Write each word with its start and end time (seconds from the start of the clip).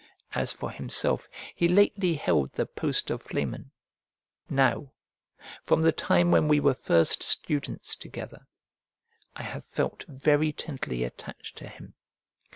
As 0.33 0.51
for 0.51 0.71
himself, 0.71 1.27
he 1.53 1.67
lately 1.67 2.15
held 2.15 2.51
the 2.53 2.65
post 2.65 3.11
of 3.11 3.21
flamen. 3.21 3.69
Now, 4.49 4.93
from 5.63 5.83
the 5.83 5.91
time 5.91 6.31
when 6.31 6.47
we 6.47 6.59
were 6.59 6.73
first 6.73 7.21
students 7.21 7.95
together, 7.95 8.47
I 9.35 9.43
have 9.43 9.63
felt 9.63 10.03
very 10.09 10.53
tenderly 10.53 11.03
attached 11.03 11.55
to 11.57 11.67
him. 11.67 11.93